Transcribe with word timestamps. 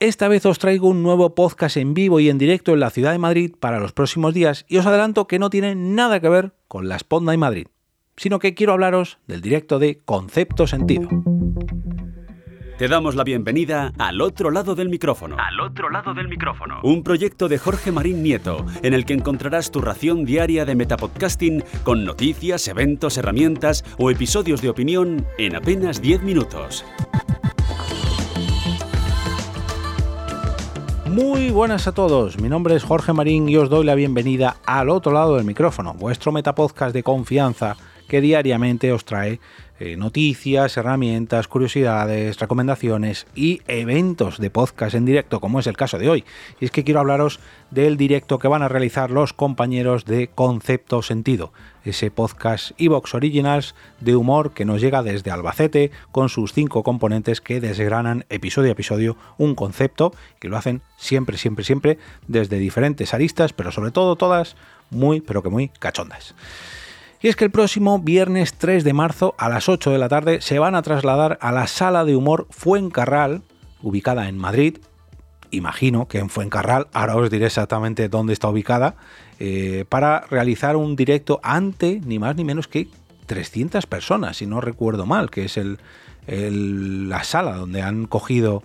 Esta 0.00 0.28
vez 0.28 0.46
os 0.46 0.58
traigo 0.58 0.88
un 0.88 1.02
nuevo 1.02 1.34
podcast 1.34 1.76
en 1.76 1.92
vivo 1.92 2.20
y 2.20 2.30
en 2.30 2.38
directo 2.38 2.72
en 2.72 2.80
la 2.80 2.88
ciudad 2.88 3.12
de 3.12 3.18
Madrid 3.18 3.52
para 3.60 3.80
los 3.80 3.92
próximos 3.92 4.32
días 4.32 4.64
y 4.66 4.78
os 4.78 4.86
adelanto 4.86 5.26
que 5.26 5.38
no 5.38 5.50
tiene 5.50 5.74
nada 5.74 6.20
que 6.20 6.30
ver 6.30 6.54
con 6.68 6.88
la 6.88 6.98
Sponda 6.98 7.34
en 7.34 7.40
Madrid, 7.40 7.66
sino 8.16 8.38
que 8.38 8.54
quiero 8.54 8.72
hablaros 8.72 9.18
del 9.26 9.42
directo 9.42 9.78
de 9.78 10.00
Concepto 10.02 10.66
Sentido. 10.66 11.06
Te 12.78 12.88
damos 12.88 13.14
la 13.14 13.24
bienvenida 13.24 13.92
al 13.98 14.22
otro 14.22 14.50
lado 14.50 14.74
del 14.74 14.88
micrófono. 14.88 15.36
Al 15.38 15.60
otro 15.60 15.90
lado 15.90 16.14
del 16.14 16.28
micrófono. 16.28 16.80
Un 16.82 17.02
proyecto 17.02 17.46
de 17.46 17.58
Jorge 17.58 17.92
Marín 17.92 18.22
Nieto, 18.22 18.64
en 18.82 18.94
el 18.94 19.04
que 19.04 19.12
encontrarás 19.12 19.70
tu 19.70 19.82
ración 19.82 20.24
diaria 20.24 20.64
de 20.64 20.76
metapodcasting 20.76 21.62
con 21.84 22.06
noticias, 22.06 22.66
eventos, 22.68 23.18
herramientas 23.18 23.84
o 23.98 24.10
episodios 24.10 24.62
de 24.62 24.70
opinión 24.70 25.26
en 25.36 25.56
apenas 25.56 26.00
10 26.00 26.22
minutos. 26.22 26.86
Muy 31.10 31.50
buenas 31.50 31.88
a 31.88 31.92
todos, 31.92 32.40
mi 32.40 32.48
nombre 32.48 32.76
es 32.76 32.84
Jorge 32.84 33.12
Marín 33.12 33.48
y 33.48 33.56
os 33.56 33.68
doy 33.68 33.84
la 33.84 33.96
bienvenida 33.96 34.58
al 34.64 34.88
otro 34.88 35.10
lado 35.10 35.34
del 35.34 35.44
micrófono, 35.44 35.92
vuestro 35.92 36.30
metapodcast 36.30 36.94
de 36.94 37.02
confianza 37.02 37.76
que 38.10 38.20
diariamente 38.20 38.92
os 38.92 39.04
trae 39.04 39.38
eh, 39.78 39.96
noticias, 39.96 40.76
herramientas, 40.76 41.46
curiosidades, 41.46 42.40
recomendaciones 42.40 43.28
y 43.36 43.62
eventos 43.68 44.38
de 44.38 44.50
podcast 44.50 44.96
en 44.96 45.06
directo, 45.06 45.40
como 45.40 45.60
es 45.60 45.68
el 45.68 45.76
caso 45.76 45.96
de 45.96 46.10
hoy. 46.10 46.24
Y 46.60 46.64
es 46.64 46.72
que 46.72 46.82
quiero 46.82 46.98
hablaros 46.98 47.38
del 47.70 47.96
directo 47.96 48.40
que 48.40 48.48
van 48.48 48.62
a 48.62 48.68
realizar 48.68 49.12
los 49.12 49.32
compañeros 49.32 50.06
de 50.06 50.28
Concepto 50.28 51.02
Sentido, 51.02 51.52
ese 51.84 52.10
podcast 52.10 52.72
Evox 52.78 53.14
Originals 53.14 53.76
de 54.00 54.16
humor 54.16 54.54
que 54.54 54.64
nos 54.64 54.80
llega 54.80 55.04
desde 55.04 55.30
Albacete 55.30 55.92
con 56.10 56.28
sus 56.28 56.52
cinco 56.52 56.82
componentes 56.82 57.40
que 57.40 57.60
desgranan 57.60 58.26
episodio 58.28 58.70
a 58.70 58.72
episodio 58.72 59.16
un 59.38 59.54
concepto 59.54 60.12
que 60.40 60.48
lo 60.48 60.56
hacen 60.56 60.82
siempre, 60.96 61.38
siempre, 61.38 61.64
siempre 61.64 61.98
desde 62.26 62.58
diferentes 62.58 63.14
aristas, 63.14 63.52
pero 63.52 63.70
sobre 63.70 63.92
todo 63.92 64.16
todas 64.16 64.56
muy, 64.90 65.20
pero 65.20 65.44
que 65.44 65.48
muy 65.48 65.68
cachondas. 65.68 66.34
Y 67.22 67.28
es 67.28 67.36
que 67.36 67.44
el 67.44 67.50
próximo 67.50 67.98
viernes 67.98 68.54
3 68.54 68.82
de 68.82 68.94
marzo 68.94 69.34
a 69.36 69.50
las 69.50 69.68
8 69.68 69.90
de 69.90 69.98
la 69.98 70.08
tarde 70.08 70.40
se 70.40 70.58
van 70.58 70.74
a 70.74 70.80
trasladar 70.80 71.38
a 71.42 71.52
la 71.52 71.66
sala 71.66 72.06
de 72.06 72.16
humor 72.16 72.46
Fuencarral, 72.48 73.42
ubicada 73.82 74.26
en 74.28 74.38
Madrid. 74.38 74.78
Imagino 75.50 76.08
que 76.08 76.18
en 76.18 76.30
Fuencarral, 76.30 76.86
ahora 76.94 77.16
os 77.16 77.28
diré 77.28 77.46
exactamente 77.46 78.08
dónde 78.08 78.32
está 78.32 78.48
ubicada, 78.48 78.94
eh, 79.38 79.84
para 79.90 80.20
realizar 80.30 80.76
un 80.76 80.96
directo 80.96 81.40
ante 81.42 82.00
ni 82.02 82.18
más 82.18 82.36
ni 82.36 82.44
menos 82.44 82.68
que 82.68 82.88
300 83.26 83.84
personas, 83.84 84.38
si 84.38 84.46
no 84.46 84.62
recuerdo 84.62 85.04
mal, 85.04 85.30
que 85.30 85.44
es 85.44 85.58
el, 85.58 85.78
la 86.26 87.22
sala 87.24 87.56
donde 87.56 87.82
han 87.82 88.06
cogido 88.06 88.62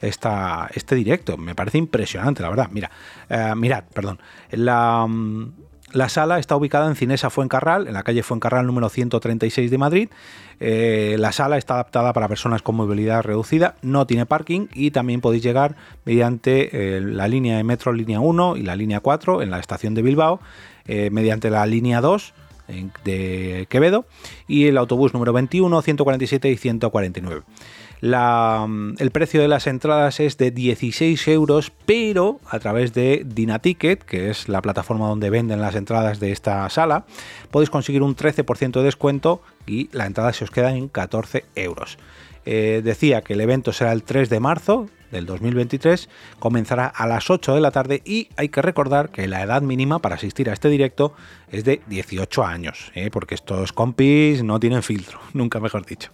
esta, 0.00 0.70
este 0.72 0.94
directo. 0.94 1.36
Me 1.36 1.56
parece 1.56 1.78
impresionante, 1.78 2.42
la 2.42 2.48
verdad. 2.48 2.68
Mira, 2.70 2.92
eh, 3.28 3.54
mirad, 3.56 3.82
perdón. 3.92 4.20
La, 4.52 5.04
mm, 5.08 5.52
la 5.92 6.08
sala 6.08 6.38
está 6.38 6.56
ubicada 6.56 6.86
en 6.88 6.96
Cinesa 6.96 7.30
Fuencarral, 7.30 7.86
en 7.86 7.94
la 7.94 8.02
calle 8.02 8.22
Fuencarral 8.22 8.66
número 8.66 8.88
136 8.88 9.70
de 9.70 9.78
Madrid. 9.78 10.08
Eh, 10.60 11.16
la 11.18 11.32
sala 11.32 11.56
está 11.56 11.74
adaptada 11.74 12.12
para 12.12 12.28
personas 12.28 12.62
con 12.62 12.76
movilidad 12.76 13.22
reducida, 13.22 13.76
no 13.82 14.06
tiene 14.06 14.26
parking 14.26 14.66
y 14.74 14.90
también 14.90 15.20
podéis 15.20 15.42
llegar 15.42 15.76
mediante 16.04 16.96
eh, 16.96 17.00
la 17.00 17.28
línea 17.28 17.56
de 17.56 17.64
metro 17.64 17.92
línea 17.92 18.20
1 18.20 18.56
y 18.56 18.62
la 18.62 18.76
línea 18.76 19.00
4 19.00 19.42
en 19.42 19.50
la 19.50 19.60
estación 19.60 19.94
de 19.94 20.02
Bilbao, 20.02 20.40
eh, 20.86 21.10
mediante 21.10 21.48
la 21.50 21.64
línea 21.66 22.00
2 22.00 22.34
de 23.04 23.66
Quevedo 23.68 24.06
y 24.46 24.66
el 24.66 24.78
autobús 24.78 25.14
número 25.14 25.32
21, 25.32 25.82
147 25.82 26.50
y 26.50 26.56
149. 26.56 27.42
Mm, 28.00 28.94
el 28.98 29.10
precio 29.10 29.40
de 29.40 29.48
las 29.48 29.66
entradas 29.66 30.20
es 30.20 30.38
de 30.38 30.50
16 30.50 31.28
euros, 31.28 31.72
pero 31.86 32.40
a 32.48 32.58
través 32.58 32.92
de 32.94 33.24
Dinaticket, 33.26 34.04
que 34.04 34.30
es 34.30 34.48
la 34.48 34.62
plataforma 34.62 35.08
donde 35.08 35.30
venden 35.30 35.60
las 35.60 35.74
entradas 35.74 36.20
de 36.20 36.32
esta 36.32 36.68
sala, 36.70 37.06
podéis 37.50 37.70
conseguir 37.70 38.02
un 38.02 38.14
13% 38.14 38.72
de 38.72 38.82
descuento 38.82 39.42
y 39.66 39.88
la 39.92 40.06
entrada 40.06 40.32
se 40.32 40.44
os 40.44 40.50
queda 40.50 40.72
en 40.72 40.88
14 40.88 41.44
euros. 41.54 41.98
Eh, 42.46 42.80
decía 42.84 43.22
que 43.22 43.34
el 43.34 43.40
evento 43.40 43.72
será 43.72 43.92
el 43.92 44.02
3 44.02 44.30
de 44.30 44.40
marzo 44.40 44.88
del 45.10 45.26
2023, 45.26 46.08
comenzará 46.38 46.86
a 46.86 47.06
las 47.06 47.30
8 47.30 47.54
de 47.54 47.60
la 47.60 47.70
tarde 47.70 48.02
y 48.04 48.28
hay 48.36 48.48
que 48.48 48.62
recordar 48.62 49.10
que 49.10 49.28
la 49.28 49.42
edad 49.42 49.62
mínima 49.62 49.98
para 49.98 50.16
asistir 50.16 50.50
a 50.50 50.52
este 50.52 50.68
directo 50.68 51.14
es 51.50 51.64
de 51.64 51.80
18 51.86 52.44
años, 52.44 52.92
¿eh? 52.94 53.10
porque 53.10 53.34
estos 53.34 53.72
compis 53.72 54.42
no 54.42 54.60
tienen 54.60 54.82
filtro, 54.82 55.20
nunca 55.32 55.60
mejor 55.60 55.86
dicho. 55.86 56.10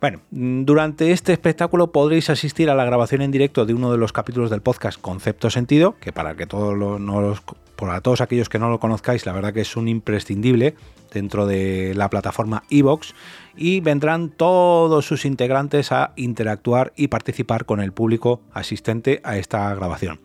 Bueno, 0.00 0.20
durante 0.30 1.12
este 1.12 1.32
espectáculo 1.32 1.90
podréis 1.90 2.28
asistir 2.28 2.68
a 2.68 2.74
la 2.74 2.84
grabación 2.84 3.22
en 3.22 3.30
directo 3.30 3.64
de 3.64 3.72
uno 3.72 3.90
de 3.90 3.96
los 3.96 4.12
capítulos 4.12 4.50
del 4.50 4.60
podcast 4.60 5.00
Concepto 5.00 5.48
Sentido, 5.48 5.96
que 5.98 6.12
para 6.12 6.34
que 6.34 6.46
todos 6.46 6.76
los, 6.76 7.40
para 7.76 8.00
todos 8.00 8.20
aquellos 8.20 8.48
que 8.48 8.58
no 8.58 8.68
lo 8.68 8.80
conozcáis, 8.80 9.26
la 9.26 9.32
verdad 9.32 9.52
que 9.52 9.60
es 9.60 9.76
un 9.76 9.88
imprescindible 9.88 10.74
dentro 11.12 11.46
de 11.46 11.94
la 11.94 12.10
plataforma 12.10 12.64
Evox 12.70 13.14
y 13.56 13.80
vendrán 13.80 14.30
todos 14.30 15.06
sus 15.06 15.24
integrantes 15.24 15.92
a 15.92 16.12
interactuar 16.16 16.92
y 16.96 17.08
participar 17.08 17.64
con 17.64 17.80
el 17.80 17.92
público 17.92 18.40
asistente 18.52 19.20
a 19.24 19.36
esta 19.36 19.74
grabación. 19.74 20.20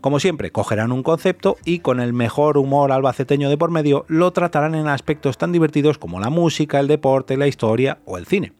Como 0.00 0.20
siempre, 0.20 0.52
cogerán 0.52 0.92
un 0.92 1.02
concepto 1.02 1.56
y 1.64 1.80
con 1.80 1.98
el 1.98 2.12
mejor 2.12 2.56
humor 2.56 2.92
albaceteño 2.92 3.48
de 3.50 3.58
por 3.58 3.72
medio 3.72 4.04
lo 4.08 4.32
tratarán 4.32 4.76
en 4.76 4.86
aspectos 4.86 5.38
tan 5.38 5.50
divertidos 5.50 5.98
como 5.98 6.20
la 6.20 6.30
música, 6.30 6.78
el 6.78 6.86
deporte, 6.86 7.36
la 7.36 7.48
historia 7.48 7.98
o 8.04 8.16
el 8.16 8.26
cine. 8.26 8.52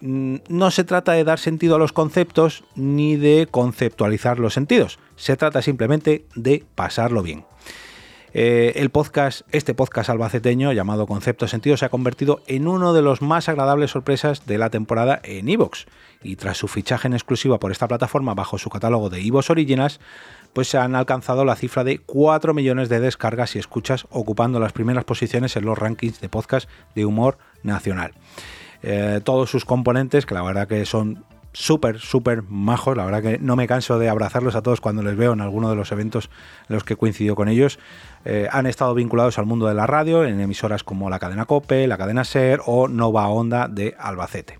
Mm, 0.00 0.36
no 0.48 0.70
se 0.70 0.84
trata 0.84 1.12
de 1.12 1.24
dar 1.24 1.38
sentido 1.38 1.76
a 1.76 1.78
los 1.78 1.92
conceptos 1.92 2.64
ni 2.76 3.16
de 3.16 3.48
conceptualizar 3.50 4.38
los 4.38 4.54
sentidos, 4.54 4.98
se 5.16 5.36
trata 5.36 5.62
simplemente 5.62 6.24
de 6.34 6.64
pasarlo 6.74 7.22
bien. 7.22 7.44
Eh, 8.34 8.74
el 8.76 8.90
podcast, 8.90 9.40
este 9.52 9.74
podcast 9.74 10.10
albaceteño 10.10 10.72
llamado 10.72 11.06
Concepto 11.06 11.48
Sentido 11.48 11.78
se 11.78 11.86
ha 11.86 11.88
convertido 11.88 12.42
en 12.46 12.68
uno 12.68 12.92
de 12.92 13.00
los 13.00 13.22
más 13.22 13.48
agradables 13.48 13.90
sorpresas 13.90 14.44
de 14.46 14.58
la 14.58 14.68
temporada 14.68 15.18
en 15.24 15.48
Evox. 15.48 15.86
Y 16.22 16.36
tras 16.36 16.58
su 16.58 16.68
fichaje 16.68 17.08
en 17.08 17.14
exclusiva 17.14 17.58
por 17.58 17.72
esta 17.72 17.88
plataforma 17.88 18.34
bajo 18.34 18.58
su 18.58 18.68
catálogo 18.68 19.08
de 19.08 19.26
Evox 19.26 19.48
Originals, 19.48 19.98
pues 20.52 20.68
se 20.68 20.76
han 20.76 20.94
alcanzado 20.94 21.44
la 21.46 21.56
cifra 21.56 21.84
de 21.84 22.00
4 22.00 22.52
millones 22.52 22.90
de 22.90 23.00
descargas 23.00 23.56
y 23.56 23.60
escuchas, 23.60 24.06
ocupando 24.10 24.60
las 24.60 24.72
primeras 24.72 25.04
posiciones 25.04 25.56
en 25.56 25.64
los 25.64 25.78
rankings 25.78 26.20
de 26.20 26.28
podcast 26.28 26.68
de 26.94 27.06
humor 27.06 27.38
nacional. 27.62 28.12
Eh, 28.82 29.20
todos 29.24 29.50
sus 29.50 29.64
componentes, 29.64 30.26
que 30.26 30.34
la 30.34 30.42
verdad 30.42 30.68
que 30.68 30.84
son 30.86 31.24
súper, 31.52 31.98
súper 31.98 32.42
majos. 32.42 32.96
La 32.96 33.04
verdad 33.04 33.22
que 33.22 33.38
no 33.38 33.56
me 33.56 33.66
canso 33.66 33.98
de 33.98 34.08
abrazarlos 34.08 34.54
a 34.54 34.62
todos 34.62 34.80
cuando 34.80 35.02
les 35.02 35.16
veo 35.16 35.32
en 35.32 35.40
alguno 35.40 35.70
de 35.70 35.76
los 35.76 35.90
eventos 35.92 36.30
en 36.68 36.74
los 36.74 36.84
que 36.84 36.96
coincidido 36.96 37.34
con 37.34 37.48
ellos. 37.48 37.78
Eh, 38.24 38.48
han 38.50 38.66
estado 38.66 38.94
vinculados 38.94 39.38
al 39.38 39.46
mundo 39.46 39.66
de 39.66 39.74
la 39.74 39.86
radio 39.86 40.24
en 40.24 40.40
emisoras 40.40 40.84
como 40.84 41.10
la 41.10 41.18
cadena 41.18 41.46
Cope, 41.46 41.86
la 41.86 41.98
cadena 41.98 42.24
Ser 42.24 42.60
o 42.66 42.88
Nova 42.88 43.28
Onda 43.28 43.68
de 43.68 43.94
Albacete. 43.98 44.58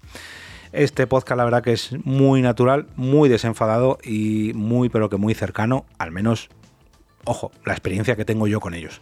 Este 0.73 1.07
podcast 1.07 1.39
la 1.39 1.45
verdad 1.45 1.63
que 1.63 1.73
es 1.73 1.97
muy 2.05 2.43
natural, 2.43 2.89
muy 2.97 3.29
desenfadado 3.29 3.99
y 4.03 4.53
muy 4.55 4.91
pero 4.91 5.09
que 5.09 5.17
muy 5.17 5.35
cercano, 5.35 5.87
al 5.99 6.13
menos, 6.13 6.51
ojo, 7.25 7.53
la 7.65 7.73
experiencia 7.73 8.17
que 8.17 8.25
tengo 8.25 8.47
yo 8.47 8.61
con 8.61 8.75
ellos. 8.75 9.01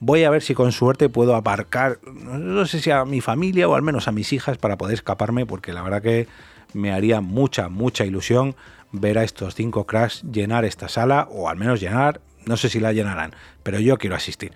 Voy 0.00 0.24
a 0.24 0.30
ver 0.30 0.42
si 0.42 0.54
con 0.54 0.72
suerte 0.72 1.08
puedo 1.08 1.34
aparcar, 1.34 1.98
no 2.04 2.66
sé 2.66 2.80
si 2.80 2.90
a 2.90 3.04
mi 3.04 3.20
familia 3.20 3.68
o 3.68 3.74
al 3.74 3.82
menos 3.82 4.08
a 4.08 4.12
mis 4.12 4.32
hijas 4.32 4.58
para 4.58 4.76
poder 4.76 4.94
escaparme, 4.94 5.46
porque 5.46 5.72
la 5.72 5.82
verdad 5.82 6.02
que 6.02 6.28
me 6.72 6.92
haría 6.92 7.20
mucha, 7.20 7.68
mucha 7.68 8.04
ilusión 8.04 8.54
ver 8.92 9.18
a 9.18 9.24
estos 9.24 9.54
cinco 9.54 9.86
cracks 9.86 10.22
llenar 10.30 10.64
esta 10.64 10.88
sala, 10.88 11.28
o 11.30 11.48
al 11.48 11.56
menos 11.56 11.80
llenar, 11.80 12.20
no 12.46 12.56
sé 12.56 12.68
si 12.68 12.80
la 12.80 12.92
llenarán, 12.92 13.34
pero 13.62 13.78
yo 13.80 13.96
quiero 13.98 14.16
asistir. 14.16 14.52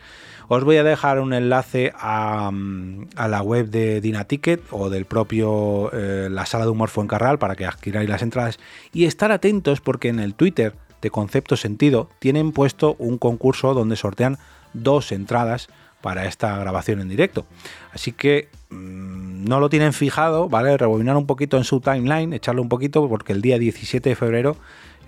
Os 0.50 0.64
voy 0.64 0.78
a 0.78 0.84
dejar 0.84 1.20
un 1.20 1.34
enlace 1.34 1.92
a, 1.94 2.50
la 2.50 3.42
web 3.42 3.68
de 3.68 4.00
Dinaticket 4.00 4.62
o 4.70 4.88
del 4.88 5.04
propio 5.04 5.90
eh, 5.92 6.28
la 6.30 6.46
sala 6.46 6.64
de 6.64 6.70
humor 6.70 6.88
Fuencarral 6.88 7.38
para 7.38 7.54
que 7.54 7.66
adquiráis 7.66 8.08
las 8.08 8.22
entradas 8.22 8.58
y 8.92 9.04
estar 9.04 9.30
atentos 9.30 9.82
porque 9.82 10.08
en 10.08 10.20
el 10.20 10.34
Twitter 10.34 10.74
de 11.02 11.10
Concepto 11.10 11.56
Sentido 11.56 12.08
tienen 12.18 12.52
puesto 12.52 12.96
un 12.98 13.18
concurso 13.18 13.74
donde 13.74 13.96
sortean 13.96 14.38
dos 14.72 15.12
entradas 15.12 15.68
para 16.00 16.26
esta 16.26 16.56
grabación 16.58 17.00
en 17.00 17.08
directo. 17.08 17.46
Así 17.92 18.12
que 18.12 18.48
mm, 18.70 19.44
no 19.44 19.60
lo 19.60 19.68
tienen 19.68 19.92
fijado, 19.92 20.48
¿vale? 20.48 20.76
Rebobinar 20.76 21.16
un 21.16 21.26
poquito 21.26 21.56
en 21.56 21.64
su 21.64 21.80
timeline, 21.80 22.32
echarlo 22.32 22.62
un 22.62 22.68
poquito, 22.68 23.08
porque 23.08 23.32
el 23.32 23.42
día 23.42 23.58
17 23.58 24.08
de 24.08 24.16
febrero 24.16 24.56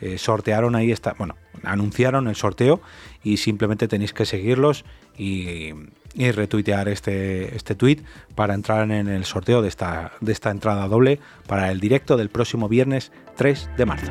eh, 0.01 0.19
sortearon 0.19 0.75
ahí 0.77 0.91
esta, 0.91 1.15
bueno, 1.19 1.37
anunciaron 1.63 2.27
el 2.27 2.35
sorteo 2.35 2.81
y 3.23 3.37
simplemente 3.37 3.87
tenéis 3.87 4.13
que 4.13 4.25
seguirlos 4.25 4.85
y, 5.17 5.73
retuitear 6.17 6.89
este, 6.89 7.55
este 7.55 7.77
tweet 7.77 7.99
para 8.35 8.55
entrar 8.55 8.91
en 8.91 9.07
el 9.07 9.25
sorteo 9.25 9.63
de 9.63 9.69
esta, 9.69 10.13
de 10.21 10.33
esta 10.33 10.51
entrada 10.51 10.89
doble 10.89 11.21
para 11.47 11.71
el 11.71 11.79
directo 11.79 12.17
del 12.17 12.31
próximo 12.31 12.69
viernes 12.69 13.13
3 13.37 13.71
de 13.77 13.87
marzo. 13.87 14.11